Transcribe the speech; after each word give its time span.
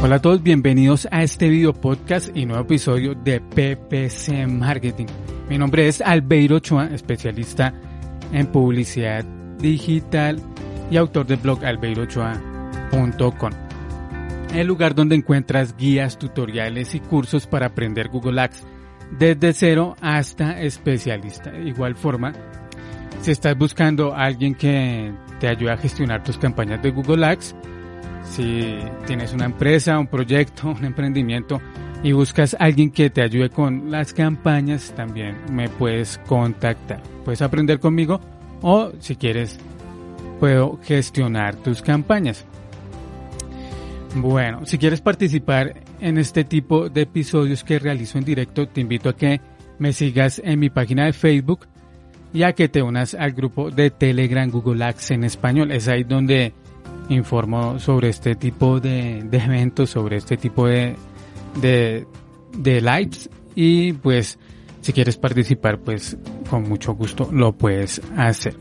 Hola 0.00 0.16
a 0.16 0.22
todos, 0.22 0.44
bienvenidos 0.44 1.08
a 1.10 1.24
este 1.24 1.48
video 1.48 1.72
podcast 1.72 2.28
y 2.32 2.46
nuevo 2.46 2.62
episodio 2.62 3.16
de 3.16 3.40
PPC 3.40 4.46
Marketing. 4.46 5.06
Mi 5.48 5.58
nombre 5.58 5.88
es 5.88 6.00
Albeiro 6.00 6.56
Ochoa, 6.56 6.86
especialista 6.86 7.74
en 8.32 8.46
publicidad 8.46 9.24
digital 9.58 10.40
y 10.88 10.98
autor 10.98 11.26
del 11.26 11.38
blog 11.38 11.64
albeirochoa.com. 11.64 13.50
El 14.54 14.68
lugar 14.68 14.94
donde 14.94 15.16
encuentras 15.16 15.76
guías, 15.76 16.16
tutoriales 16.16 16.94
y 16.94 17.00
cursos 17.00 17.48
para 17.48 17.66
aprender 17.66 18.08
Google 18.08 18.40
Ads 18.40 18.64
desde 19.18 19.52
cero 19.52 19.96
hasta 20.00 20.60
especialista. 20.60 21.50
De 21.50 21.70
igual 21.70 21.96
forma, 21.96 22.32
si 23.20 23.32
estás 23.32 23.58
buscando 23.58 24.14
alguien 24.14 24.54
que 24.54 25.12
te 25.40 25.48
ayude 25.48 25.72
a 25.72 25.76
gestionar 25.76 26.22
tus 26.22 26.38
campañas 26.38 26.80
de 26.82 26.92
Google 26.92 27.26
Ads, 27.26 27.56
si 28.30 28.76
tienes 29.06 29.32
una 29.32 29.46
empresa, 29.46 29.98
un 29.98 30.06
proyecto, 30.06 30.68
un 30.68 30.84
emprendimiento 30.84 31.60
y 32.02 32.12
buscas 32.12 32.54
a 32.54 32.64
alguien 32.64 32.90
que 32.90 33.10
te 33.10 33.22
ayude 33.22 33.50
con 33.50 33.90
las 33.90 34.12
campañas, 34.12 34.92
también 34.94 35.36
me 35.50 35.68
puedes 35.68 36.18
contactar. 36.26 37.02
Puedes 37.24 37.42
aprender 37.42 37.80
conmigo 37.80 38.20
o 38.62 38.92
si 39.00 39.16
quieres 39.16 39.58
puedo 40.38 40.78
gestionar 40.82 41.56
tus 41.56 41.82
campañas. 41.82 42.44
Bueno, 44.14 44.64
si 44.64 44.78
quieres 44.78 45.00
participar 45.00 45.74
en 46.00 46.18
este 46.18 46.44
tipo 46.44 46.88
de 46.88 47.02
episodios 47.02 47.62
que 47.62 47.78
realizo 47.78 48.18
en 48.18 48.24
directo, 48.24 48.66
te 48.66 48.80
invito 48.80 49.08
a 49.08 49.16
que 49.16 49.40
me 49.78 49.92
sigas 49.92 50.40
en 50.44 50.58
mi 50.58 50.70
página 50.70 51.04
de 51.04 51.12
Facebook 51.12 51.66
y 52.32 52.42
a 52.42 52.52
que 52.52 52.68
te 52.68 52.82
unas 52.82 53.14
al 53.14 53.32
grupo 53.32 53.70
de 53.70 53.90
Telegram 53.90 54.50
Google 54.50 54.84
Ads 54.84 55.10
en 55.12 55.24
español. 55.24 55.72
Es 55.72 55.88
ahí 55.88 56.04
donde 56.04 56.52
informo 57.08 57.78
sobre 57.78 58.08
este 58.08 58.34
tipo 58.34 58.80
de, 58.80 59.18
eventos, 59.32 59.90
sobre 59.90 60.16
este 60.16 60.36
tipo 60.36 60.66
de, 60.66 60.96
de, 61.60 62.06
de 62.56 62.80
lives 62.80 63.30
y 63.54 63.92
pues 63.92 64.38
si 64.80 64.92
quieres 64.92 65.16
participar 65.16 65.78
pues 65.80 66.16
con 66.48 66.68
mucho 66.68 66.94
gusto 66.94 67.28
lo 67.32 67.52
puedes 67.52 68.00
hacer. 68.16 68.56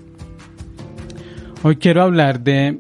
Hoy 1.64 1.78
quiero 1.78 2.03
hablar 2.03 2.42
de, 2.42 2.80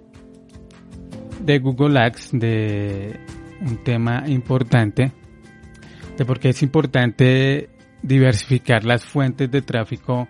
de 1.43 1.59
Google 1.59 1.99
Ads, 1.99 2.29
de 2.33 3.19
un 3.61 3.83
tema 3.83 4.23
importante, 4.27 5.11
de 6.17 6.25
por 6.25 6.39
qué 6.39 6.49
es 6.49 6.61
importante 6.61 7.69
diversificar 8.03 8.83
las 8.83 9.03
fuentes 9.03 9.49
de 9.49 9.61
tráfico 9.61 10.27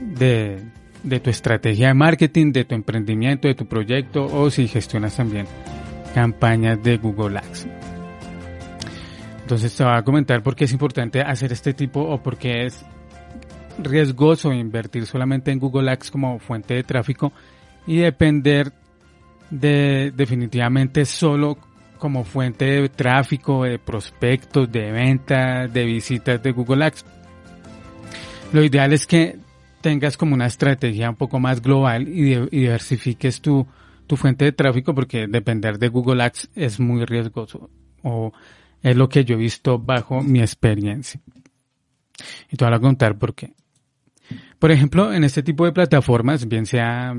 de, 0.00 0.62
de 1.02 1.20
tu 1.20 1.30
estrategia 1.30 1.88
de 1.88 1.94
marketing, 1.94 2.52
de 2.52 2.64
tu 2.64 2.74
emprendimiento, 2.74 3.48
de 3.48 3.54
tu 3.54 3.66
proyecto 3.66 4.24
o 4.24 4.50
si 4.50 4.68
gestionas 4.68 5.16
también 5.16 5.46
campañas 6.14 6.82
de 6.82 6.96
Google 6.98 7.38
Ads. 7.38 7.66
Entonces 9.42 9.74
te 9.76 9.84
voy 9.84 9.94
a 9.94 10.02
comentar 10.02 10.42
por 10.42 10.54
qué 10.54 10.64
es 10.64 10.72
importante 10.72 11.20
hacer 11.20 11.52
este 11.52 11.74
tipo 11.74 12.00
o 12.00 12.22
por 12.22 12.36
qué 12.36 12.66
es 12.66 12.84
riesgoso 13.78 14.52
invertir 14.52 15.06
solamente 15.06 15.50
en 15.50 15.58
Google 15.58 15.90
Ads 15.90 16.10
como 16.10 16.38
fuente 16.38 16.74
de 16.74 16.84
tráfico 16.84 17.32
y 17.86 17.96
depender 17.96 18.72
de 19.50 20.12
definitivamente 20.14 21.04
solo 21.04 21.58
como 21.98 22.24
fuente 22.24 22.64
de 22.64 22.88
tráfico, 22.88 23.64
de 23.64 23.78
prospectos, 23.78 24.70
de 24.70 24.90
ventas, 24.90 25.72
de 25.72 25.84
visitas 25.84 26.42
de 26.42 26.52
Google 26.52 26.84
Ads. 26.86 27.04
Lo 28.52 28.64
ideal 28.64 28.92
es 28.92 29.06
que 29.06 29.38
tengas 29.82 30.16
como 30.16 30.34
una 30.34 30.46
estrategia 30.46 31.10
un 31.10 31.16
poco 31.16 31.38
más 31.38 31.60
global 31.60 32.08
y, 32.08 32.36
diversifiques 32.46 33.40
tu, 33.40 33.66
fuente 34.16 34.44
de 34.44 34.52
tráfico 34.52 34.94
porque 34.94 35.26
depender 35.26 35.78
de 35.78 35.88
Google 35.88 36.22
Ads 36.22 36.50
es 36.54 36.78
muy 36.78 37.06
riesgoso 37.06 37.70
o 38.02 38.30
es 38.82 38.94
lo 38.94 39.08
que 39.08 39.24
yo 39.24 39.36
he 39.36 39.38
visto 39.38 39.78
bajo 39.78 40.22
mi 40.22 40.40
experiencia. 40.40 41.18
Y 42.50 42.56
te 42.56 42.64
voy 42.64 42.74
a 42.74 42.78
contar 42.78 43.16
por 43.16 43.34
qué. 43.34 43.54
Por 44.58 44.70
ejemplo, 44.70 45.14
en 45.14 45.24
este 45.24 45.42
tipo 45.42 45.64
de 45.64 45.72
plataformas, 45.72 46.46
bien 46.46 46.66
sea 46.66 47.18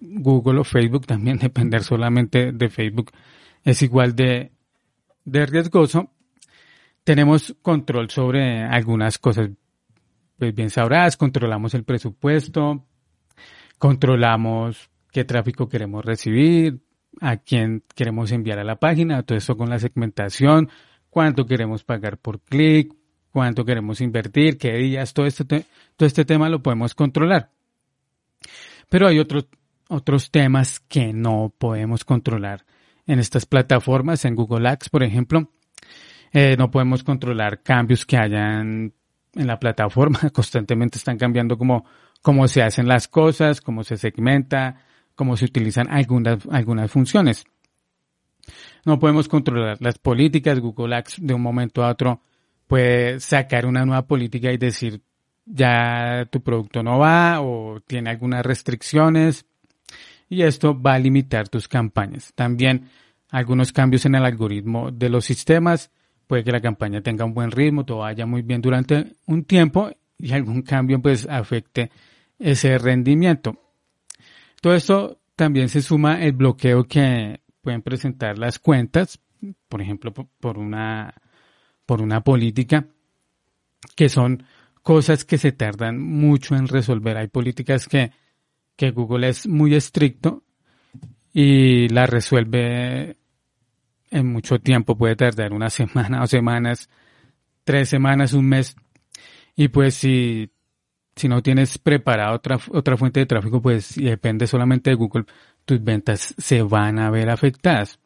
Google 0.00 0.60
o 0.60 0.64
Facebook, 0.64 1.06
también 1.06 1.38
depender 1.42 1.82
solamente 1.82 2.52
de 2.52 2.68
Facebook 2.70 3.10
es 3.62 3.82
igual 3.82 4.16
de 4.16 4.50
riesgoso. 5.26 6.10
Tenemos 7.04 7.54
control 7.60 8.08
sobre 8.08 8.62
algunas 8.62 9.18
cosas 9.18 9.50
pues 10.40 10.54
bien 10.54 10.70
sabrás, 10.70 11.18
controlamos 11.18 11.74
el 11.74 11.84
presupuesto, 11.84 12.86
controlamos 13.76 14.88
qué 15.12 15.24
tráfico 15.24 15.68
queremos 15.68 16.02
recibir, 16.02 16.80
a 17.20 17.36
quién 17.36 17.84
queremos 17.94 18.32
enviar 18.32 18.58
a 18.58 18.64
la 18.64 18.76
página, 18.76 19.22
todo 19.22 19.36
eso 19.36 19.54
con 19.58 19.68
la 19.68 19.78
segmentación, 19.78 20.70
cuánto 21.10 21.44
queremos 21.44 21.84
pagar 21.84 22.16
por 22.16 22.40
clic, 22.40 22.94
cuánto 23.30 23.66
queremos 23.66 24.00
invertir, 24.00 24.56
qué 24.56 24.72
días, 24.78 25.12
todo 25.12 25.26
este, 25.26 25.44
todo 25.44 26.06
este 26.06 26.24
tema 26.24 26.48
lo 26.48 26.62
podemos 26.62 26.94
controlar. 26.94 27.50
Pero 28.88 29.08
hay 29.08 29.18
otros, 29.18 29.46
otros 29.90 30.30
temas 30.30 30.80
que 30.80 31.12
no 31.12 31.52
podemos 31.58 32.02
controlar 32.06 32.64
en 33.06 33.18
estas 33.18 33.44
plataformas, 33.44 34.24
en 34.24 34.36
Google 34.36 34.66
Ads, 34.70 34.88
por 34.88 35.02
ejemplo. 35.02 35.50
Eh, 36.32 36.56
no 36.58 36.70
podemos 36.70 37.04
controlar 37.04 37.62
cambios 37.62 38.06
que 38.06 38.16
hayan 38.16 38.94
en 39.34 39.46
la 39.46 39.58
plataforma, 39.58 40.18
constantemente 40.32 40.98
están 40.98 41.18
cambiando 41.18 41.56
cómo, 41.56 41.84
cómo 42.22 42.48
se 42.48 42.62
hacen 42.62 42.88
las 42.88 43.08
cosas, 43.08 43.60
cómo 43.60 43.84
se 43.84 43.96
segmenta, 43.96 44.82
cómo 45.14 45.36
se 45.36 45.44
utilizan 45.44 45.88
algunas, 45.90 46.46
algunas 46.50 46.90
funciones. 46.90 47.44
No 48.84 48.98
podemos 48.98 49.28
controlar 49.28 49.76
las 49.80 49.98
políticas. 49.98 50.58
Google 50.60 50.96
Ads 50.96 51.16
de 51.20 51.34
un 51.34 51.42
momento 51.42 51.84
a 51.84 51.90
otro 51.90 52.22
puede 52.66 53.20
sacar 53.20 53.66
una 53.66 53.84
nueva 53.84 54.06
política 54.06 54.52
y 54.52 54.56
decir 54.56 55.02
ya 55.44 56.26
tu 56.30 56.42
producto 56.42 56.82
no 56.82 56.98
va 56.98 57.40
o 57.40 57.80
tiene 57.80 58.10
algunas 58.10 58.44
restricciones 58.44 59.44
y 60.28 60.42
esto 60.42 60.80
va 60.80 60.94
a 60.94 60.98
limitar 60.98 61.48
tus 61.48 61.66
campañas. 61.68 62.32
También 62.34 62.88
algunos 63.30 63.72
cambios 63.72 64.06
en 64.06 64.14
el 64.14 64.24
algoritmo 64.24 64.90
de 64.90 65.08
los 65.08 65.24
sistemas 65.24 65.90
puede 66.30 66.44
que 66.44 66.52
la 66.52 66.60
campaña 66.60 67.00
tenga 67.00 67.24
un 67.24 67.34
buen 67.34 67.50
ritmo, 67.50 67.84
todo 67.84 67.98
vaya 67.98 68.24
muy 68.24 68.42
bien 68.42 68.62
durante 68.62 69.16
un 69.26 69.42
tiempo 69.42 69.90
y 70.16 70.32
algún 70.32 70.62
cambio 70.62 71.02
pues 71.02 71.26
afecte 71.28 71.90
ese 72.38 72.78
rendimiento. 72.78 73.58
Todo 74.62 74.74
esto 74.74 75.18
también 75.34 75.68
se 75.68 75.82
suma 75.82 76.22
el 76.22 76.30
bloqueo 76.30 76.84
que 76.84 77.40
pueden 77.60 77.82
presentar 77.82 78.38
las 78.38 78.60
cuentas, 78.60 79.18
por 79.68 79.82
ejemplo, 79.82 80.12
por 80.12 80.56
una, 80.56 81.12
por 81.84 82.00
una 82.00 82.20
política, 82.20 82.86
que 83.96 84.08
son 84.08 84.44
cosas 84.84 85.24
que 85.24 85.36
se 85.36 85.50
tardan 85.50 85.98
mucho 86.00 86.54
en 86.54 86.68
resolver. 86.68 87.16
Hay 87.16 87.26
políticas 87.26 87.88
que, 87.88 88.12
que 88.76 88.92
Google 88.92 89.30
es 89.30 89.48
muy 89.48 89.74
estricto 89.74 90.44
y 91.32 91.88
la 91.88 92.06
resuelve 92.06 93.16
en 94.10 94.26
mucho 94.32 94.58
tiempo, 94.58 94.96
puede 94.96 95.16
tardar 95.16 95.52
una 95.52 95.70
semana 95.70 96.22
o 96.22 96.26
semanas, 96.26 96.88
tres 97.64 97.88
semanas, 97.88 98.32
un 98.32 98.48
mes. 98.48 98.76
Y 99.56 99.68
pues 99.68 99.94
si, 99.94 100.50
si 101.16 101.28
no 101.28 101.42
tienes 101.42 101.78
preparada 101.78 102.32
otra, 102.32 102.58
otra 102.70 102.96
fuente 102.96 103.20
de 103.20 103.26
tráfico, 103.26 103.60
pues 103.60 103.96
y 103.96 104.04
depende 104.04 104.46
solamente 104.46 104.90
de 104.90 104.96
Google, 104.96 105.24
tus 105.64 105.82
ventas 105.82 106.34
se 106.38 106.62
van 106.62 106.98
a 106.98 107.10
ver 107.10 107.30
afectadas. 107.30 107.98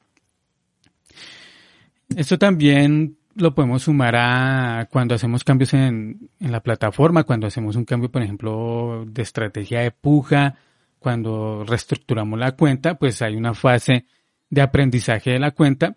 Esto 2.14 2.38
también 2.38 3.16
lo 3.36 3.54
podemos 3.54 3.82
sumar 3.82 4.14
a 4.16 4.88
cuando 4.90 5.14
hacemos 5.14 5.42
cambios 5.42 5.74
en, 5.74 6.30
en 6.38 6.52
la 6.52 6.62
plataforma, 6.62 7.24
cuando 7.24 7.46
hacemos 7.46 7.76
un 7.76 7.84
cambio, 7.84 8.10
por 8.10 8.22
ejemplo, 8.22 9.04
de 9.08 9.22
estrategia 9.22 9.80
de 9.80 9.90
puja, 9.90 10.56
cuando 10.98 11.64
reestructuramos 11.64 12.38
la 12.38 12.52
cuenta, 12.52 12.94
pues 12.94 13.20
hay 13.22 13.36
una 13.36 13.54
fase 13.54 14.06
de 14.50 14.60
aprendizaje 14.60 15.30
de 15.30 15.38
la 15.38 15.50
cuenta 15.52 15.96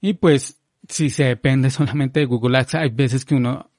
y 0.00 0.14
pues 0.14 0.60
si 0.88 1.10
se 1.10 1.24
depende 1.24 1.70
solamente 1.70 2.20
de 2.20 2.26
Google 2.26 2.58
Ads, 2.58 2.74
hay 2.76 2.90
veces 2.90 3.24
que 3.24 3.34
uno 3.34 3.70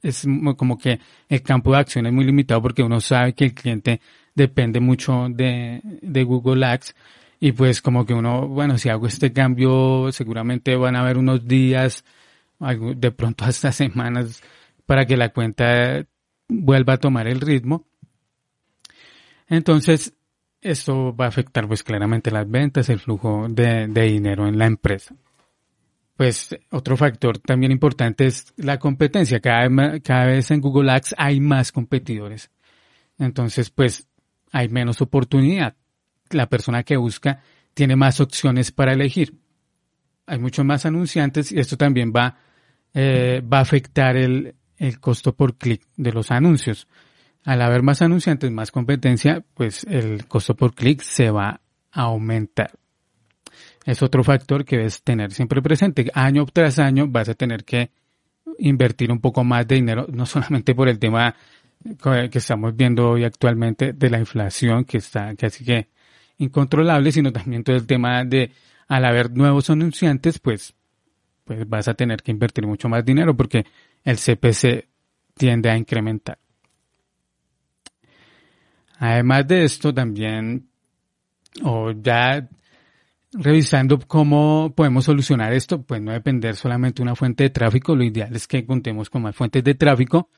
es 0.00 0.26
como 0.56 0.78
que 0.78 1.00
el 1.28 1.42
campo 1.42 1.72
de 1.72 1.78
acción 1.78 2.06
es 2.06 2.12
muy 2.12 2.24
limitado 2.24 2.62
porque 2.62 2.82
uno 2.82 3.00
sabe 3.00 3.32
que 3.32 3.46
el 3.46 3.54
cliente 3.54 4.00
depende 4.34 4.78
mucho 4.78 5.26
de, 5.28 5.80
de 6.02 6.24
Google 6.24 6.64
Ads 6.64 6.94
y 7.40 7.52
pues 7.52 7.80
como 7.80 8.04
que 8.04 8.14
uno, 8.14 8.48
bueno, 8.48 8.78
si 8.78 8.88
hago 8.88 9.06
este 9.06 9.32
cambio 9.32 10.10
seguramente 10.12 10.74
van 10.76 10.96
a 10.96 11.00
haber 11.00 11.18
unos 11.18 11.46
días, 11.46 12.04
de 12.58 13.10
pronto 13.12 13.44
hasta 13.44 13.72
semanas 13.72 14.42
para 14.86 15.06
que 15.06 15.16
la 15.16 15.30
cuenta 15.30 16.04
vuelva 16.48 16.94
a 16.94 16.98
tomar 16.98 17.28
el 17.28 17.40
ritmo. 17.40 17.86
Entonces, 19.48 20.14
esto 20.60 21.14
va 21.14 21.26
a 21.26 21.28
afectar 21.28 21.66
pues 21.66 21.82
claramente 21.82 22.30
las 22.30 22.48
ventas, 22.50 22.88
el 22.88 22.98
flujo 23.00 23.46
de, 23.48 23.86
dinero 23.86 24.46
en 24.46 24.58
la 24.58 24.66
empresa 24.66 25.14
pues 26.16 26.48
otro 26.72 26.96
factor 26.96 27.38
también 27.38 27.70
importante 27.70 28.26
es 28.26 28.52
la 28.56 28.80
competencia. 28.80 29.38
Cada, 29.38 30.00
cada 30.00 30.26
vez 30.26 30.50
en 30.50 30.60
Google 30.60 30.90
Ads 30.90 31.14
hay 31.16 31.38
más 31.38 31.70
competidores. 31.70 32.50
Entonces, 33.18 33.70
pues 33.70 34.08
hay 34.50 34.68
menos 34.68 35.00
oportunidad. 35.00 35.76
La 36.30 36.48
persona 36.48 36.82
que 36.82 36.96
busca 36.96 37.40
tiene 37.72 37.94
más 37.94 38.20
opciones 38.20 38.72
para 38.72 38.94
elegir. 38.94 39.34
Hay 40.26 40.40
muchos 40.40 40.64
más 40.64 40.84
anunciantes 40.86 41.52
y 41.52 41.60
esto 41.60 41.76
también 41.76 42.12
va, 42.14 42.36
eh, 42.94 43.40
va 43.40 43.58
a 43.58 43.62
afectar 43.62 44.16
el, 44.16 44.56
el 44.76 44.98
costo 44.98 45.36
por 45.36 45.56
clic 45.56 45.86
de 45.96 46.12
los 46.12 46.32
anuncios. 46.32 46.88
Al 47.48 47.62
haber 47.62 47.82
más 47.82 48.02
anunciantes, 48.02 48.50
más 48.50 48.70
competencia, 48.70 49.42
pues 49.54 49.84
el 49.84 50.26
costo 50.26 50.54
por 50.54 50.74
clic 50.74 51.00
se 51.00 51.30
va 51.30 51.60
a 51.92 52.02
aumentar 52.02 52.72
es 53.88 54.02
otro 54.02 54.22
factor 54.22 54.66
que 54.66 54.76
debes 54.76 55.02
tener 55.02 55.32
siempre 55.32 55.62
presente. 55.62 56.10
Año 56.12 56.44
tras 56.52 56.78
año 56.78 57.08
vas 57.08 57.30
a 57.30 57.34
tener 57.34 57.64
que 57.64 57.90
invertir 58.58 59.10
un 59.10 59.18
poco 59.18 59.44
más 59.44 59.66
de 59.66 59.76
dinero, 59.76 60.06
no 60.12 60.26
solamente 60.26 60.74
por 60.74 60.88
el 60.88 60.98
tema 60.98 61.34
que 62.02 62.38
estamos 62.38 62.76
viendo 62.76 63.08
hoy 63.08 63.24
actualmente 63.24 63.94
de 63.94 64.10
la 64.10 64.18
inflación 64.18 64.84
que 64.84 64.98
está 64.98 65.34
casi 65.36 65.64
que 65.64 65.88
incontrolable, 66.36 67.12
sino 67.12 67.32
también 67.32 67.64
todo 67.64 67.76
el 67.76 67.86
tema 67.86 68.24
de 68.24 68.52
al 68.88 69.06
haber 69.06 69.30
nuevos 69.30 69.70
anunciantes, 69.70 70.38
pues, 70.38 70.74
pues 71.44 71.66
vas 71.66 71.88
a 71.88 71.94
tener 71.94 72.22
que 72.22 72.30
invertir 72.30 72.66
mucho 72.66 72.90
más 72.90 73.02
dinero 73.06 73.34
porque 73.34 73.64
el 74.04 74.16
CPC 74.16 74.86
tiende 75.34 75.70
a 75.70 75.78
incrementar. 75.78 76.38
Además 78.98 79.46
de 79.46 79.64
esto, 79.64 79.94
también, 79.94 80.68
o 81.62 81.92
ya 81.92 82.48
revisando 83.32 83.98
cómo 84.00 84.72
podemos 84.74 85.04
solucionar 85.04 85.52
esto, 85.52 85.82
pues 85.82 86.00
no 86.00 86.12
depender 86.12 86.56
solamente 86.56 86.96
de 86.96 87.02
una 87.04 87.14
fuente 87.14 87.44
de 87.44 87.50
tráfico, 87.50 87.94
lo 87.94 88.04
ideal 88.04 88.34
es 88.34 88.46
que 88.46 88.64
contemos 88.64 89.10
con 89.10 89.22
más 89.22 89.36
fuentes 89.36 89.62
de 89.62 89.74
tráfico. 89.74 90.30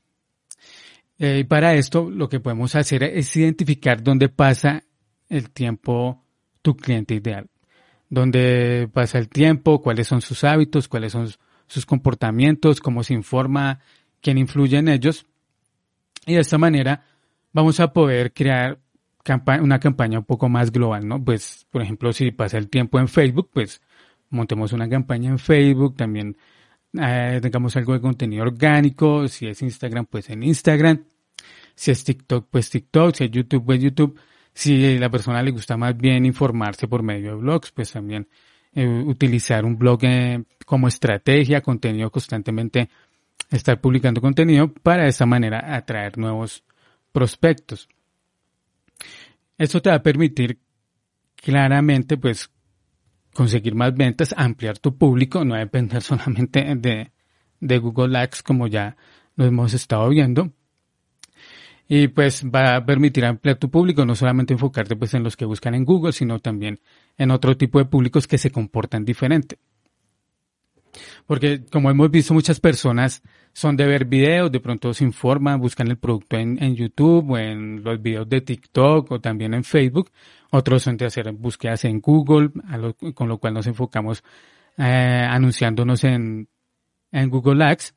Eh, 1.19 1.41
y 1.41 1.45
para 1.45 1.75
esto 1.75 2.11
lo 2.11 2.29
que 2.29 2.41
podemos 2.41 2.75
hacer 2.75 3.05
es 3.05 3.35
identificar 3.37 4.03
dónde 4.03 4.29
pasa 4.29 4.83
el 5.29 5.51
tiempo 5.51 6.25
tu 6.63 6.77
cliente 6.77 7.15
ideal. 7.15 7.49
Dónde 8.09 8.89
pasa 8.93 9.19
el 9.19 9.29
tiempo, 9.29 9.81
cuáles 9.81 10.09
son 10.09 10.21
sus 10.21 10.43
hábitos, 10.45 10.89
cuáles 10.89 11.13
son 11.13 11.29
sus 11.67 11.87
comportamientos, 11.87 12.81
cómo 12.81 13.05
se 13.05 13.15
informa, 13.15 13.81
quién 14.21 14.37
influye 14.37 14.79
en 14.79 14.89
ellos. 14.89 15.27
Y 16.27 16.35
de 16.35 16.41
esta 16.41 16.59
manera 16.59 17.05
vamos 17.53 17.81
a 17.81 17.93
poder 17.93 18.33
crear 18.33 18.79
una 19.61 19.79
campaña 19.79 20.19
un 20.19 20.25
poco 20.25 20.49
más 20.49 20.73
global, 20.73 21.07
¿no? 21.07 21.23
Pues, 21.23 21.67
por 21.71 21.83
ejemplo, 21.83 22.13
si 22.13 22.31
pasa 22.31 22.59
el 22.59 22.69
tiempo 22.69 22.99
en 22.99 23.09
Facebook, 23.09 23.51
pues 23.53 23.81
montemos 24.31 24.73
una 24.73 24.89
campaña 24.89 25.31
en 25.31 25.39
Facebook, 25.39 25.97
también 25.97 26.37
eh, 27.01 27.39
tengamos 27.43 27.77
algo 27.77 27.93
de 27.93 28.01
contenido 28.01 28.43
orgánico, 28.43 29.29
si 29.29 29.47
es 29.47 29.63
Instagram, 29.63 30.07
pues 30.07 30.31
en 30.31 30.43
Instagram, 30.43 31.05
si 31.75 31.91
es 31.91 32.05
TikTok, 32.05 32.49
pues 32.51 32.71
TikTok, 32.71 33.15
si 33.15 33.25
es 33.25 33.31
YouTube, 33.31 33.65
pues 33.65 33.81
YouTube, 33.81 34.19
si 34.53 34.97
a 34.97 35.01
la 35.01 35.11
persona 35.11 35.43
le 35.43 35.51
gusta 35.51 35.77
más 35.77 35.97
bien 35.97 36.27
informarse 36.27 36.89
por 36.89 37.03
medio 37.03 37.31
de 37.31 37.37
blogs, 37.37 37.71
pues 37.73 37.93
también 37.93 38.29
eh, 38.75 38.87
utilizar 38.87 39.65
un 39.65 39.79
blog 39.79 40.01
eh, 40.03 40.45
como 40.65 40.89
estrategia, 40.89 41.61
contenido 41.61 42.11
constantemente, 42.11 42.89
estar 43.51 43.81
publicando 43.81 44.21
contenido 44.21 44.73
para 44.73 45.05
de 45.05 45.11
esa 45.11 45.27
manera 45.27 45.75
atraer 45.77 46.19
nuevos 46.19 46.65
prospectos. 47.13 47.89
Esto 49.59 49.83
te 49.83 49.91
va 49.91 49.97
a 49.97 50.03
permitir 50.03 50.59
claramente, 51.37 52.17
pues, 52.17 52.51
conseguir 53.35 53.75
más 53.75 53.95
ventas, 53.95 54.35
ampliar 54.37 54.79
tu 54.79 54.97
público, 54.97 55.45
no 55.45 55.55
depender 55.55 56.03
solamente 56.11 56.75
de, 56.77 57.13
de 57.61 57.79
Google 57.79 58.19
Ads 58.19 58.43
como 58.43 58.67
ya 58.67 58.97
lo 59.37 59.45
hemos 59.45 59.75
estado 59.75 60.09
viendo. 60.09 60.53
Y 61.89 62.07
pues 62.07 62.45
va 62.45 62.77
a 62.77 62.87
permitir 62.87 63.25
ampliar 63.25 63.57
tu 63.57 63.69
público, 63.69 64.07
no 64.07 64.15
solamente 64.15 64.53
enfocarte 64.53 64.95
pues 64.95 65.13
en 65.15 65.25
los 65.25 65.37
que 65.37 65.45
buscan 65.45 65.75
en 65.75 65.85
Google, 65.85 66.13
sino 66.13 66.39
también 66.39 66.79
en 67.19 67.33
otro 67.33 67.57
tipo 67.57 67.81
de 67.81 67.87
públicos 67.87 68.29
que 68.29 68.39
se 68.39 68.53
comportan 68.53 69.05
diferente. 69.05 69.59
Porque 71.27 71.65
como 71.65 71.91
hemos 71.91 72.11
visto 72.11 72.33
muchas 72.33 72.61
personas 72.61 73.23
son 73.53 73.77
de 73.77 73.87
ver 73.87 74.05
videos, 74.05 74.51
de 74.51 74.61
pronto 74.61 74.93
se 74.95 75.05
informan, 75.05 75.61
buscan 75.61 75.89
el 75.89 75.99
producto 75.99 76.37
en, 76.37 76.63
en 76.63 76.75
YouTube 76.75 77.31
o 77.31 77.39
en 77.39 77.83
los 77.83 78.01
videos 78.01 78.29
de 78.29 78.41
TikTok 78.41 79.11
o 79.11 79.21
también 79.21 79.55
en 79.55 79.65
Facebook. 79.65 80.11
Otros 80.51 80.83
son 80.83 80.97
de 80.97 81.07
hacer 81.07 81.31
búsquedas 81.33 81.85
en 81.85 82.01
Google, 82.01 82.51
con 83.15 83.29
lo 83.29 83.39
cual 83.39 83.55
nos 83.55 83.67
enfocamos 83.67 84.23
eh, 84.77 85.27
anunciándonos 85.29 86.05
en, 86.05 86.49
en 87.13 87.31
Google 87.31 87.65
Ads. 87.65 87.95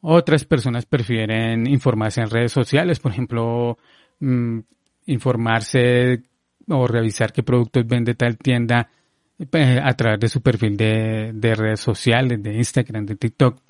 Otras 0.00 0.44
personas 0.44 0.86
prefieren 0.86 1.66
informarse 1.66 2.20
en 2.20 2.30
redes 2.30 2.52
sociales, 2.52 3.00
por 3.00 3.12
ejemplo, 3.12 3.78
mm, 4.20 4.60
informarse 5.06 6.22
o 6.68 6.86
revisar 6.86 7.32
qué 7.32 7.42
productos 7.42 7.86
vende 7.86 8.14
tal 8.14 8.38
tienda 8.38 8.90
eh, 9.38 9.80
a 9.82 9.92
través 9.94 10.20
de 10.20 10.28
su 10.28 10.40
perfil 10.40 10.76
de, 10.76 11.32
de 11.34 11.54
redes 11.54 11.80
sociales, 11.80 12.42
de 12.42 12.54
Instagram, 12.54 13.06
de 13.06 13.16
TikTok. 13.16 13.67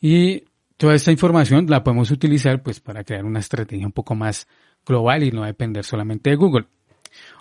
Y 0.00 0.44
toda 0.76 0.94
esta 0.94 1.12
información 1.12 1.66
la 1.68 1.82
podemos 1.82 2.10
utilizar 2.10 2.62
pues 2.62 2.80
para 2.80 3.04
crear 3.04 3.24
una 3.24 3.40
estrategia 3.40 3.86
un 3.86 3.92
poco 3.92 4.14
más 4.14 4.46
global 4.84 5.22
y 5.22 5.30
no 5.30 5.44
depender 5.44 5.84
solamente 5.84 6.30
de 6.30 6.36
Google. 6.36 6.66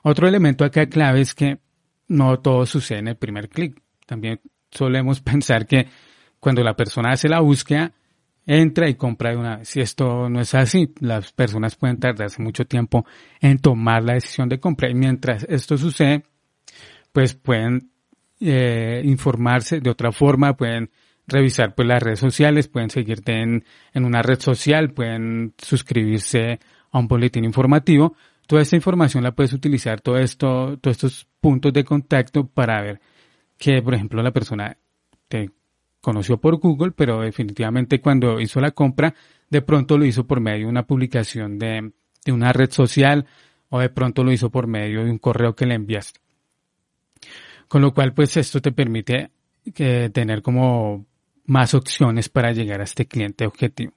Otro 0.04 0.28
elemento 0.28 0.64
acá 0.64 0.88
clave 0.88 1.22
es 1.22 1.34
que 1.34 1.60
no 2.08 2.40
todo 2.40 2.66
sucede 2.66 3.00
en 3.00 3.08
el 3.10 3.18
primer 3.18 3.50
clic. 3.50 3.82
También 4.06 4.40
solemos 4.72 5.22
pensar 5.22 5.68
que 5.68 5.88
cuando 6.40 6.64
la 6.64 6.76
persona 6.76 7.12
hace 7.12 7.30
la 7.30 7.40
búsqueda, 7.40 7.94
entra 8.46 8.90
y 8.90 8.96
compra 8.96 9.32
de 9.32 9.38
una 9.38 9.58
vez. 9.58 9.70
Si 9.70 9.80
esto 9.80 10.30
no 10.30 10.42
es 10.42 10.54
así, 10.54 10.94
las 11.00 11.32
personas 11.32 11.76
pueden 11.76 12.00
tardarse 12.00 12.42
mucho 12.42 12.66
tiempo 12.66 13.06
en 13.40 13.60
tomar 13.60 14.04
la 14.04 14.14
decisión 14.14 14.50
de 14.50 14.60
compra 14.60 14.90
y 14.90 14.94
mientras 14.94 15.46
esto 15.50 15.78
sucede, 15.78 16.24
pues 17.12 17.34
pueden 17.34 17.92
eh, 18.40 19.02
informarse 19.06 19.80
de 19.80 19.90
otra 19.90 20.12
forma, 20.12 20.56
pueden 20.56 20.90
revisar 21.28 21.76
pues 21.76 21.88
las 21.88 22.02
redes 22.02 22.20
sociales, 22.20 22.68
pueden 22.68 22.90
seguirte 22.90 23.42
en, 23.42 23.64
en 23.94 24.06
una 24.06 24.22
red 24.22 24.40
social, 24.40 24.92
pueden 24.92 25.54
suscribirse 25.58 26.60
a 26.92 27.00
un 27.00 27.08
boletín 27.08 27.46
informativo. 27.46 28.16
Toda 28.48 28.62
esta 28.62 28.76
información 28.76 29.24
la 29.24 29.32
puedes 29.32 29.54
utilizar, 29.54 30.02
todos 30.02 30.20
estos 30.20 31.28
puntos 31.40 31.72
de 31.74 31.84
contacto 31.84 32.46
para 32.46 32.82
ver 32.82 33.02
que, 33.58 33.82
por 33.82 33.94
ejemplo, 33.94 34.22
la 34.22 34.32
persona 34.32 34.78
te 35.28 35.50
conoció 36.02 36.38
por 36.38 36.58
Google, 36.58 36.92
pero 36.92 37.22
definitivamente 37.22 38.02
cuando 38.02 38.40
hizo 38.42 38.60
la 38.60 38.72
compra, 38.72 39.16
de 39.50 39.62
pronto 39.62 39.98
lo 39.98 40.06
hizo 40.06 40.28
por 40.28 40.42
medio 40.42 40.66
de 40.66 40.72
una 40.72 40.86
publicación 40.86 41.58
de, 41.58 41.94
de 42.26 42.32
una 42.32 42.52
red 42.52 42.70
social 42.72 43.26
o 43.70 43.80
de 43.80 43.90
pronto 43.90 44.24
lo 44.24 44.32
hizo 44.32 44.50
por 44.50 44.68
medio 44.68 45.06
de 45.06 45.12
un 45.12 45.18
correo 45.18 45.56
que 45.56 45.66
le 45.66 45.76
enviaste. 45.76 46.20
Con 47.70 47.82
lo 47.82 47.94
cual, 47.94 48.14
pues 48.14 48.36
esto 48.38 48.62
te 48.62 48.72
permite 48.72 49.32
tener 49.74 50.42
como 50.42 51.06
más 51.46 51.74
opciones 51.74 52.30
para 52.30 52.52
llegar 52.52 52.82
a 52.82 52.86
este 52.86 53.08
cliente 53.08 53.46
objetivo. 53.46 53.94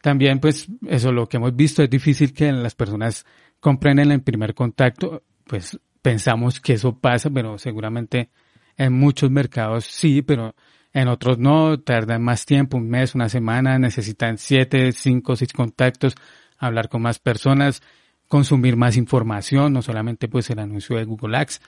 También, 0.00 0.40
pues, 0.40 0.68
eso 0.86 1.12
lo 1.12 1.28
que 1.28 1.36
hemos 1.36 1.54
visto 1.54 1.82
es 1.82 1.90
difícil 1.90 2.32
que 2.32 2.50
las 2.52 2.74
personas 2.74 3.26
compren 3.60 3.98
en 3.98 4.10
el 4.10 4.22
primer 4.22 4.54
contacto, 4.54 5.22
pues 5.46 5.78
pensamos 6.00 6.60
que 6.60 6.74
eso 6.74 6.98
pasa, 6.98 7.28
pero 7.30 7.58
seguramente 7.58 8.30
en 8.76 8.94
muchos 8.94 9.30
mercados 9.30 9.84
sí, 9.84 10.22
pero 10.22 10.54
en 10.92 11.08
otros 11.08 11.38
no, 11.38 11.78
tardan 11.80 12.22
más 12.22 12.46
tiempo, 12.46 12.78
un 12.78 12.88
mes, 12.88 13.14
una 13.14 13.28
semana, 13.28 13.78
necesitan 13.78 14.38
siete, 14.38 14.92
cinco, 14.92 15.36
seis 15.36 15.52
contactos, 15.52 16.14
hablar 16.58 16.88
con 16.88 17.02
más 17.02 17.18
personas, 17.18 17.82
consumir 18.26 18.76
más 18.76 18.96
información, 18.96 19.72
no 19.72 19.82
solamente 19.82 20.28
pues 20.28 20.48
el 20.50 20.58
anuncio 20.58 20.96
de 20.96 21.04
Google 21.04 21.36
Ads, 21.36 21.60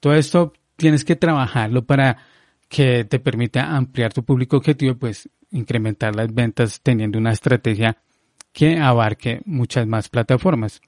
todo 0.00 0.14
esto 0.14 0.52
tienes 0.76 1.04
que 1.04 1.16
trabajarlo 1.16 1.86
para 1.86 2.18
que 2.68 3.04
te 3.04 3.18
permita 3.18 3.76
ampliar 3.76 4.12
tu 4.12 4.24
público 4.24 4.58
objetivo, 4.58 4.96
pues 4.96 5.28
incrementar 5.50 6.14
las 6.14 6.32
ventas 6.32 6.80
teniendo 6.82 7.18
una 7.18 7.32
estrategia 7.32 7.96
que 8.52 8.78
abarque 8.78 9.40
muchas 9.44 9.86
más 9.86 10.08
plataformas. 10.08 10.80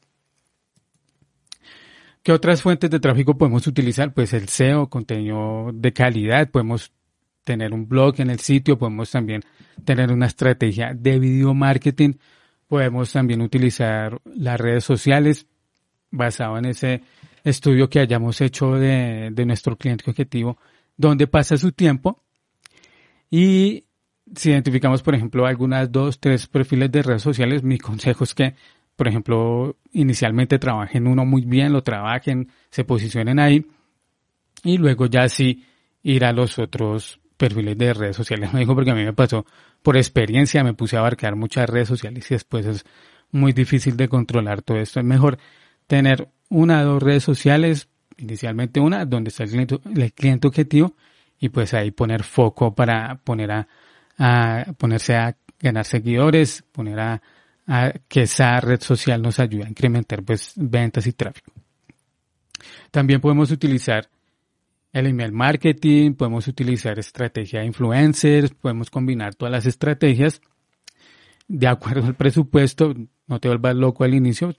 ¿Qué 2.22 2.32
otras 2.32 2.62
fuentes 2.62 2.90
de 2.90 3.00
tráfico 3.00 3.38
podemos 3.38 3.66
utilizar? 3.66 4.12
Pues 4.12 4.34
el 4.34 4.48
SEO, 4.48 4.90
contenido 4.90 5.70
de 5.72 5.92
calidad, 5.92 6.50
podemos 6.50 6.92
tener 7.44 7.72
un 7.72 7.88
blog 7.88 8.20
en 8.20 8.28
el 8.28 8.40
sitio, 8.40 8.78
podemos 8.78 9.10
también 9.10 9.42
tener 9.84 10.12
una 10.12 10.26
estrategia 10.26 10.92
de 10.94 11.18
video 11.18 11.54
marketing, 11.54 12.14
podemos 12.68 13.10
también 13.12 13.40
utilizar 13.40 14.20
las 14.24 14.60
redes 14.60 14.84
sociales 14.84 15.46
basado 16.10 16.58
en 16.58 16.66
ese 16.66 17.02
estudio 17.42 17.88
que 17.88 18.00
hayamos 18.00 18.42
hecho 18.42 18.74
de, 18.74 19.30
de 19.32 19.46
nuestro 19.46 19.76
cliente 19.76 20.10
objetivo, 20.10 20.58
donde 21.00 21.26
pasa 21.26 21.56
su 21.56 21.72
tiempo 21.72 22.22
y 23.30 23.84
si 24.34 24.50
identificamos, 24.50 25.02
por 25.02 25.14
ejemplo, 25.14 25.46
algunas 25.46 25.90
dos, 25.90 26.20
tres 26.20 26.46
perfiles 26.46 26.92
de 26.92 27.02
redes 27.02 27.22
sociales, 27.22 27.62
mi 27.62 27.78
consejo 27.78 28.24
es 28.24 28.34
que, 28.34 28.54
por 28.96 29.08
ejemplo, 29.08 29.76
inicialmente 29.92 30.58
trabajen 30.58 31.06
uno 31.06 31.24
muy 31.24 31.42
bien, 31.42 31.72
lo 31.72 31.82
trabajen, 31.82 32.48
se 32.70 32.84
posicionen 32.84 33.38
ahí 33.38 33.66
y 34.62 34.76
luego 34.76 35.06
ya 35.06 35.28
sí 35.28 35.64
ir 36.02 36.24
a 36.24 36.32
los 36.32 36.58
otros 36.58 37.20
perfiles 37.36 37.78
de 37.78 37.94
redes 37.94 38.16
sociales. 38.16 38.52
Me 38.52 38.60
dijo 38.60 38.74
porque 38.74 38.90
a 38.90 38.94
mí 38.94 39.04
me 39.04 39.14
pasó 39.14 39.46
por 39.82 39.96
experiencia, 39.96 40.62
me 40.62 40.74
puse 40.74 40.96
a 40.96 41.00
abarcar 41.00 41.34
muchas 41.34 41.68
redes 41.68 41.88
sociales 41.88 42.30
y 42.30 42.34
después 42.34 42.66
es 42.66 42.84
muy 43.32 43.52
difícil 43.52 43.96
de 43.96 44.08
controlar 44.08 44.60
todo 44.60 44.76
esto. 44.76 45.00
Es 45.00 45.06
mejor 45.06 45.38
tener 45.86 46.28
una 46.50 46.82
o 46.82 46.84
dos 46.84 47.02
redes 47.02 47.24
sociales, 47.24 47.88
inicialmente 48.20 48.80
una, 48.80 49.04
donde 49.04 49.28
está 49.30 49.44
el 49.44 50.12
cliente, 50.12 50.46
objetivo 50.46 50.94
y 51.38 51.48
pues 51.48 51.74
ahí 51.74 51.90
poner 51.90 52.22
foco 52.22 52.74
para 52.74 53.16
poner 53.24 53.50
a 53.50 53.68
a 54.20 54.66
ponerse 54.76 55.16
a 55.16 55.34
ganar 55.58 55.86
seguidores, 55.86 56.62
poner 56.72 57.00
a, 57.00 57.22
que 58.08 58.22
esa 58.22 58.60
red 58.60 58.80
social 58.80 59.22
nos 59.22 59.38
ayude 59.38 59.64
a 59.64 59.68
incrementar 59.68 60.22
pues 60.24 60.52
ventas 60.56 61.06
y 61.06 61.12
tráfico. 61.12 61.52
También 62.90 63.20
podemos 63.20 63.50
utilizar 63.50 64.08
el 64.92 65.06
email 65.06 65.32
marketing, 65.32 66.14
podemos 66.14 66.48
utilizar 66.48 66.98
estrategia 66.98 67.60
de 67.60 67.66
influencers, 67.66 68.50
podemos 68.50 68.90
combinar 68.90 69.36
todas 69.36 69.52
las 69.52 69.66
estrategias 69.66 70.40
de 71.46 71.68
acuerdo 71.68 72.06
al 72.06 72.16
presupuesto, 72.16 72.94
no 73.26 73.40
te 73.40 73.48
vuelvas 73.48 73.76
loco 73.76 74.04
al 74.04 74.14
inicio. 74.14 74.54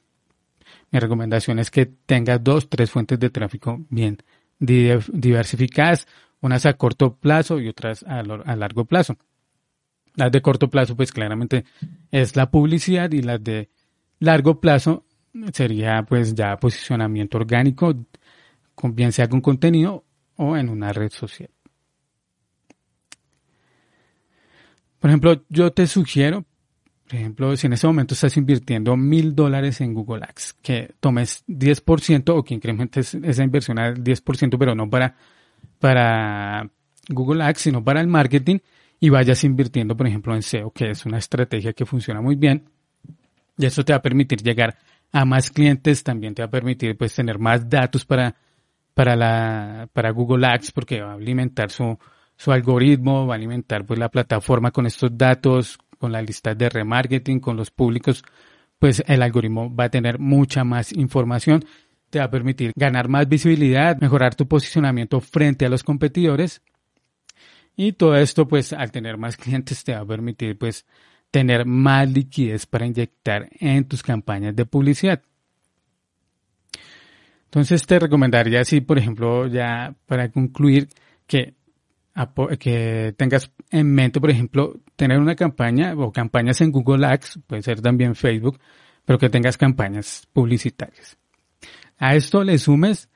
Mi 0.91 0.99
recomendación 0.99 1.59
es 1.59 1.71
que 1.71 1.85
tengas 1.85 2.43
dos, 2.43 2.69
tres 2.69 2.91
fuentes 2.91 3.19
de 3.19 3.29
tráfico 3.29 3.79
bien 3.89 4.17
diversificadas, 4.59 6.07
unas 6.41 6.65
a 6.65 6.73
corto 6.73 7.15
plazo 7.15 7.59
y 7.59 7.67
otras 7.67 8.03
a 8.03 8.21
largo 8.55 8.85
plazo. 8.85 9.17
Las 10.15 10.31
de 10.31 10.41
corto 10.41 10.69
plazo, 10.69 10.95
pues 10.95 11.11
claramente 11.11 11.65
es 12.11 12.35
la 12.35 12.51
publicidad 12.51 13.11
y 13.11 13.21
las 13.21 13.43
de 13.43 13.69
largo 14.19 14.59
plazo 14.59 15.05
sería 15.53 16.03
pues 16.03 16.35
ya 16.35 16.57
posicionamiento 16.57 17.37
orgánico, 17.37 17.95
bien 18.83 19.11
sea 19.11 19.29
con 19.29 19.41
contenido 19.41 20.03
o 20.35 20.57
en 20.57 20.69
una 20.69 20.91
red 20.91 21.11
social. 21.11 21.49
Por 24.99 25.09
ejemplo, 25.09 25.43
yo 25.49 25.71
te 25.71 25.87
sugiero, 25.87 26.45
por 27.11 27.19
ejemplo, 27.19 27.57
si 27.57 27.67
en 27.67 27.73
ese 27.73 27.87
momento 27.87 28.13
estás 28.13 28.37
invirtiendo 28.37 28.95
mil 28.95 29.35
dólares 29.35 29.81
en 29.81 29.93
Google 29.93 30.23
Ads, 30.23 30.53
que 30.61 30.93
tomes 31.01 31.43
10% 31.45 32.29
o 32.29 32.41
que 32.41 32.53
incrementes 32.53 33.15
esa 33.15 33.43
inversión 33.43 33.79
al 33.79 34.01
10%, 34.01 34.57
pero 34.57 34.75
no 34.75 34.89
para, 34.89 35.17
para 35.77 36.69
Google 37.09 37.43
Ads, 37.43 37.59
sino 37.59 37.83
para 37.83 37.99
el 37.99 38.07
marketing 38.07 38.59
y 38.97 39.09
vayas 39.09 39.43
invirtiendo, 39.43 39.97
por 39.97 40.07
ejemplo, 40.07 40.33
en 40.33 40.41
SEO, 40.41 40.71
que 40.71 40.91
es 40.91 41.05
una 41.05 41.17
estrategia 41.17 41.73
que 41.73 41.85
funciona 41.85 42.21
muy 42.21 42.35
bien. 42.35 42.69
Y 43.57 43.65
eso 43.65 43.83
te 43.83 43.91
va 43.91 43.97
a 43.97 44.01
permitir 44.01 44.41
llegar 44.41 44.77
a 45.11 45.25
más 45.25 45.51
clientes, 45.51 46.05
también 46.05 46.33
te 46.33 46.43
va 46.43 46.45
a 46.45 46.51
permitir 46.51 46.97
pues 46.97 47.13
tener 47.13 47.39
más 47.39 47.69
datos 47.69 48.05
para, 48.05 48.37
para 48.93 49.17
la, 49.17 49.89
para 49.91 50.11
Google 50.11 50.47
Ads, 50.47 50.71
porque 50.71 51.01
va 51.01 51.11
a 51.11 51.15
alimentar 51.15 51.71
su, 51.71 51.99
su 52.37 52.53
algoritmo, 52.53 53.27
va 53.27 53.33
a 53.33 53.35
alimentar 53.35 53.85
pues 53.85 53.99
la 53.99 54.07
plataforma 54.07 54.71
con 54.71 54.85
estos 54.85 55.17
datos, 55.17 55.77
con 56.01 56.11
la 56.11 56.23
lista 56.23 56.55
de 56.55 56.67
remarketing, 56.67 57.39
con 57.39 57.55
los 57.55 57.69
públicos, 57.69 58.23
pues 58.79 59.03
el 59.05 59.21
algoritmo 59.21 59.73
va 59.73 59.83
a 59.85 59.89
tener 59.89 60.17
mucha 60.17 60.63
más 60.63 60.91
información, 60.91 61.63
te 62.09 62.17
va 62.17 62.25
a 62.25 62.31
permitir 62.31 62.71
ganar 62.75 63.07
más 63.07 63.29
visibilidad, 63.29 63.97
mejorar 64.01 64.33
tu 64.33 64.47
posicionamiento 64.47 65.21
frente 65.21 65.67
a 65.67 65.69
los 65.69 65.83
competidores 65.83 66.63
y 67.77 67.93
todo 67.93 68.15
esto, 68.15 68.47
pues, 68.47 68.73
al 68.73 68.91
tener 68.91 69.17
más 69.17 69.37
clientes 69.37 69.83
te 69.83 69.93
va 69.93 69.99
a 69.99 70.05
permitir, 70.05 70.57
pues, 70.57 70.87
tener 71.29 71.65
más 71.67 72.11
liquidez 72.11 72.65
para 72.65 72.87
inyectar 72.87 73.47
en 73.59 73.85
tus 73.85 74.01
campañas 74.01 74.55
de 74.55 74.65
publicidad. 74.65 75.21
Entonces 77.45 77.85
te 77.85 77.99
recomendaría 77.99 78.61
así, 78.61 78.81
por 78.81 78.97
ejemplo, 78.97 79.45
ya 79.45 79.93
para 80.07 80.31
concluir, 80.31 80.89
que, 81.27 81.53
que 82.59 83.13
tengas 83.17 83.51
en 83.69 83.93
mente, 83.93 84.19
por 84.19 84.29
ejemplo, 84.29 84.79
tener 84.95 85.19
una 85.19 85.35
campaña 85.35 85.93
o 85.95 86.11
campañas 86.11 86.61
en 86.61 86.71
Google 86.71 87.05
Ads, 87.05 87.39
puede 87.47 87.61
ser 87.61 87.81
también 87.81 88.15
Facebook, 88.15 88.59
pero 89.05 89.17
que 89.17 89.29
tengas 89.29 89.57
campañas 89.57 90.27
publicitarias. 90.33 91.17
A 91.97 92.15
esto 92.15 92.43
le 92.43 92.57
sumes 92.57 93.09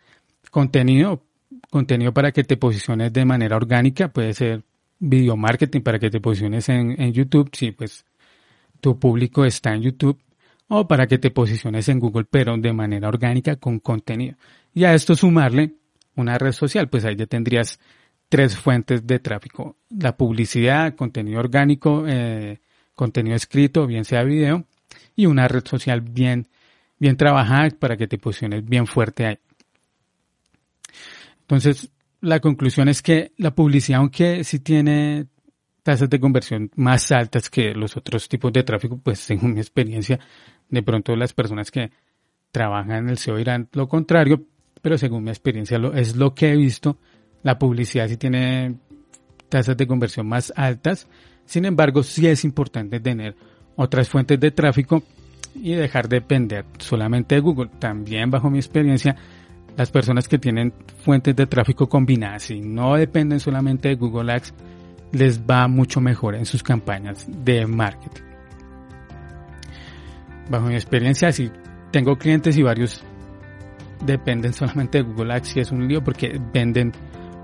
contenido 0.52 1.24
contenido 1.70 2.14
para 2.14 2.32
que 2.32 2.44
te 2.44 2.58
posiciones 2.58 3.12
de 3.12 3.26
manera 3.26 3.58
orgánica, 3.58 4.08
puede 4.08 4.34
ser 4.34 4.64
video 5.00 5.36
marketing 5.36 5.82
para 5.82 6.00
que 6.00 6.10
te 6.10 6.22
posiciones 6.22 6.70
en, 6.70 7.00
en 7.02 7.12
YouTube, 7.12 7.50
si 7.52 7.72
pues 7.72 8.06
tu 8.80 8.98
público 8.98 9.44
está 9.44 9.74
en 9.74 9.82
YouTube, 9.82 10.18
o 10.68 10.88
para 10.88 11.08
que 11.08 11.18
te 11.18 11.32
posiciones 11.32 11.90
en 11.90 12.00
Google, 12.00 12.26
pero 12.30 12.58
de 12.58 12.72
manera 12.72 13.08
orgánica 13.08 13.58
con 13.58 13.80
contenido. 13.80 14.38
Y 14.74 14.86
a 14.86 14.94
esto 14.94 15.16
sumarle 15.16 15.74
una 16.16 16.38
red 16.38 16.54
social, 16.54 16.90
pues 16.90 17.06
ahí 17.06 17.16
ya 17.16 17.26
tendrías 17.26 17.80
tres 18.36 18.58
fuentes 18.58 19.08
de 19.08 19.20
tráfico. 19.20 19.78
La 19.90 20.18
publicidad, 20.18 20.94
contenido 20.96 21.40
orgánico, 21.40 22.04
eh, 22.06 22.60
contenido 22.94 23.34
escrito, 23.34 23.88
bien 23.88 24.04
sea 24.04 24.24
video, 24.24 24.66
y 25.16 25.26
una 25.26 25.48
red 25.48 25.64
social 25.66 26.02
bien, 26.02 26.50
bien 27.00 27.16
trabajada 27.16 27.70
para 27.80 27.96
que 27.96 28.10
te 28.10 28.18
posiciones 28.18 28.66
bien 28.66 28.88
fuerte 28.88 29.26
ahí. 29.26 29.40
Entonces, 31.40 31.90
la 32.20 32.42
conclusión 32.42 32.90
es 32.90 33.02
que 33.02 33.32
la 33.38 33.56
publicidad, 33.56 34.00
aunque 34.00 34.44
sí 34.44 34.60
tiene 34.60 35.28
tasas 35.82 36.10
de 36.10 36.20
conversión 36.20 36.70
más 36.76 37.14
altas 37.14 37.50
que 37.50 37.74
los 37.74 37.96
otros 37.96 38.28
tipos 38.28 38.52
de 38.52 38.64
tráfico, 38.64 39.00
pues 39.02 39.20
según 39.32 39.54
mi 39.54 39.62
experiencia, 39.62 40.20
de 40.68 40.84
pronto 40.84 41.16
las 41.16 41.32
personas 41.32 41.72
que 41.72 41.90
trabajan 42.52 43.06
en 43.06 43.10
el 43.12 43.18
SEO 43.18 43.38
dirán 43.38 43.70
lo 43.72 43.88
contrario, 43.88 44.44
pero 44.82 44.98
según 44.98 45.24
mi 45.24 45.30
experiencia 45.30 45.80
lo, 45.80 45.94
es 45.94 46.18
lo 46.18 46.36
que 46.36 46.52
he 46.52 46.58
visto, 46.58 46.98
la 47.46 47.60
publicidad 47.60 48.08
sí 48.08 48.18
tiene 48.18 48.76
tasas 49.50 49.78
de 49.78 49.86
conversión 49.86 50.28
más 50.28 50.52
altas, 50.56 51.08
sin 51.46 51.66
embargo 51.66 52.02
sí 52.02 52.26
es 52.26 52.44
importante 52.44 53.00
tener 53.00 53.36
otras 53.76 54.10
fuentes 54.10 54.40
de 54.40 54.50
tráfico 54.50 55.04
y 55.54 55.76
dejar 55.76 56.10
de 56.10 56.22
depender 56.22 56.66
solamente 56.80 57.36
de 57.36 57.42
Google. 57.42 57.70
También 57.78 58.32
bajo 58.32 58.50
mi 58.50 58.58
experiencia, 58.58 59.16
las 59.78 59.92
personas 59.92 60.28
que 60.28 60.40
tienen 60.40 60.74
fuentes 61.04 61.36
de 61.36 61.46
tráfico 61.46 61.88
combinadas 61.88 62.50
y 62.50 62.62
no 62.62 62.96
dependen 62.96 63.40
solamente 63.40 63.90
de 63.90 63.96
Google 63.96 64.34
Ads, 64.34 64.52
les 65.12 65.40
va 65.40 65.68
mucho 65.68 66.02
mejor 66.02 66.34
en 66.34 66.48
sus 66.48 66.64
campañas 66.64 67.28
de 67.30 67.68
marketing. 67.68 68.24
Bajo 70.50 70.66
mi 70.66 70.74
experiencia, 70.74 71.32
si 71.32 71.52
tengo 71.92 72.18
clientes 72.18 72.58
y 72.58 72.64
varios 72.64 73.04
dependen 74.04 74.52
solamente 74.52 74.98
de 74.98 75.04
Google 75.04 75.36
Ads 75.36 75.58
y 75.58 75.60
es 75.60 75.72
un 75.72 75.88
lío 75.88 76.04
porque 76.04 76.42
venden 76.52 76.92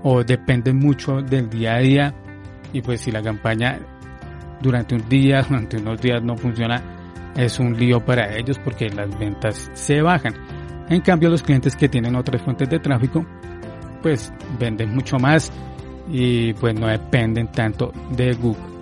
o 0.02 0.24
dependen 0.24 0.78
mucho 0.78 1.22
del 1.22 1.48
día 1.48 1.74
a 1.74 1.78
día 1.78 2.14
y 2.72 2.82
pues 2.82 3.00
si 3.00 3.10
la 3.10 3.22
campaña 3.22 3.78
durante 4.60 4.94
un 4.94 5.08
día, 5.08 5.42
durante 5.48 5.76
unos 5.78 6.00
días 6.00 6.22
no 6.22 6.36
funciona, 6.36 6.82
es 7.36 7.58
un 7.58 7.76
lío 7.76 8.04
para 8.04 8.36
ellos 8.36 8.58
porque 8.58 8.88
las 8.88 9.18
ventas 9.18 9.70
se 9.74 10.02
bajan. 10.02 10.34
En 10.88 11.00
cambio, 11.00 11.30
los 11.30 11.42
clientes 11.42 11.76
que 11.76 11.88
tienen 11.88 12.16
otras 12.16 12.42
fuentes 12.42 12.68
de 12.68 12.78
tráfico, 12.78 13.24
pues 14.02 14.32
venden 14.58 14.94
mucho 14.94 15.16
más 15.16 15.50
y 16.08 16.52
pues 16.54 16.78
no 16.78 16.88
dependen 16.88 17.48
tanto 17.48 17.92
de 18.10 18.32
Google. 18.34 18.72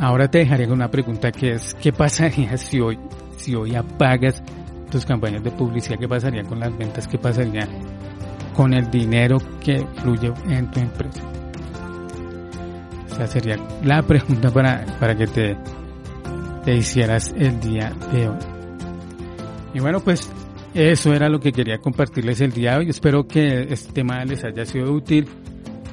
Ahora 0.00 0.30
te 0.30 0.38
dejaré 0.38 0.70
una 0.70 0.88
pregunta 0.88 1.32
que 1.32 1.52
es, 1.54 1.74
¿qué 1.74 1.92
pasaría 1.92 2.56
si 2.56 2.80
hoy, 2.80 2.98
si 3.36 3.54
hoy 3.54 3.74
apagas 3.74 4.42
tus 4.90 5.04
campañas 5.04 5.42
de 5.42 5.50
publicidad? 5.50 5.98
¿Qué 5.98 6.08
pasaría 6.08 6.44
con 6.44 6.60
las 6.60 6.76
ventas? 6.76 7.08
¿Qué 7.08 7.18
pasaría 7.18 7.66
con 8.58 8.74
el 8.74 8.90
dinero 8.90 9.38
que 9.60 9.86
fluye 10.02 10.32
en 10.48 10.68
tu 10.72 10.80
empresa? 10.80 11.22
Esa 13.06 13.26
sería 13.28 13.56
la 13.84 14.02
pregunta 14.02 14.50
para, 14.50 14.84
para 14.98 15.14
que 15.16 15.28
te, 15.28 15.56
te 16.64 16.74
hicieras 16.74 17.32
el 17.38 17.60
día 17.60 17.92
de 18.12 18.28
hoy. 18.28 18.38
Y 19.74 19.78
bueno, 19.78 20.00
pues 20.00 20.28
eso 20.74 21.14
era 21.14 21.28
lo 21.28 21.38
que 21.38 21.52
quería 21.52 21.78
compartirles 21.78 22.40
el 22.40 22.50
día 22.50 22.72
de 22.72 22.78
hoy. 22.78 22.90
Espero 22.90 23.28
que 23.28 23.72
este 23.72 23.92
tema 23.92 24.24
les 24.24 24.42
haya 24.42 24.66
sido 24.66 24.92
útil. 24.92 25.28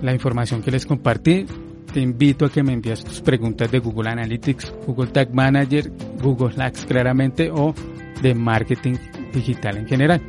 La 0.02 0.12
información 0.12 0.64
que 0.64 0.72
les 0.72 0.88
compartí. 0.88 1.46
Te 1.94 2.00
invito 2.02 2.46
a 2.46 2.50
que 2.50 2.64
me 2.64 2.74
envíes 2.74 3.04
tus 3.04 3.22
preguntas 3.22 3.72
de 3.72 3.78
Google 3.78 4.10
Analytics, 4.10 4.74
Google 4.88 5.12
Tag 5.12 5.32
Manager, 5.36 5.92
Google 6.20 6.56
Ads 6.58 6.86
claramente 6.86 7.52
o 7.52 7.76
de 8.24 8.34
marketing 8.34 8.96
digital 9.32 9.78
en 9.78 9.88
general. 9.88 10.22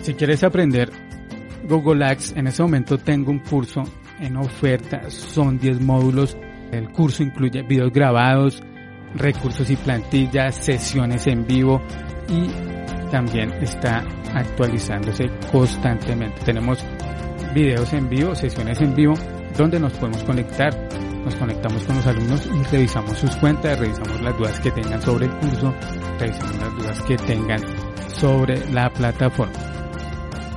Si 0.00 0.14
quieres 0.14 0.42
aprender 0.42 1.07
Google 1.64 2.04
Ads, 2.04 2.32
en 2.36 2.46
este 2.46 2.62
momento 2.62 2.98
tengo 2.98 3.30
un 3.30 3.40
curso 3.40 3.82
en 4.20 4.36
oferta, 4.36 5.10
son 5.10 5.58
10 5.58 5.80
módulos. 5.80 6.36
El 6.70 6.90
curso 6.90 7.22
incluye 7.22 7.62
videos 7.62 7.92
grabados, 7.92 8.62
recursos 9.14 9.70
y 9.70 9.76
plantillas, 9.76 10.54
sesiones 10.56 11.26
en 11.26 11.46
vivo 11.46 11.82
y 12.28 12.48
también 13.10 13.52
está 13.62 14.04
actualizándose 14.34 15.30
constantemente. 15.50 16.42
Tenemos 16.44 16.84
videos 17.54 17.92
en 17.92 18.08
vivo, 18.08 18.34
sesiones 18.34 18.80
en 18.80 18.94
vivo, 18.94 19.14
donde 19.56 19.80
nos 19.80 19.92
podemos 19.94 20.22
conectar. 20.24 20.70
Nos 21.24 21.34
conectamos 21.34 21.82
con 21.84 21.96
los 21.96 22.06
alumnos 22.06 22.46
y 22.46 22.62
revisamos 22.70 23.18
sus 23.18 23.34
cuentas, 23.36 23.78
revisamos 23.78 24.20
las 24.20 24.36
dudas 24.38 24.60
que 24.60 24.70
tengan 24.70 25.02
sobre 25.02 25.26
el 25.26 25.32
curso, 25.38 25.74
revisamos 26.18 26.56
las 26.58 26.74
dudas 26.76 27.02
que 27.02 27.16
tengan 27.16 27.60
sobre 28.14 28.70
la 28.70 28.88
plataforma. 28.90 29.77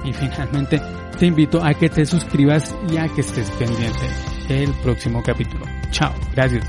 Y 0.03 0.13
finalmente, 0.13 0.81
te 1.19 1.25
invito 1.27 1.63
a 1.63 1.73
que 1.73 1.89
te 1.89 2.05
suscribas 2.05 2.75
y 2.91 2.97
a 2.97 3.07
que 3.07 3.21
estés 3.21 3.49
pendiente 3.51 4.07
del 4.47 4.73
próximo 4.81 5.21
capítulo. 5.23 5.65
Chao, 5.91 6.13
gracias. 6.33 6.65